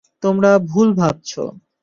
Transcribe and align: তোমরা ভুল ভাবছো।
তোমরা 0.23 0.51
ভুল 0.67 0.87
ভাবছো। 0.93 1.43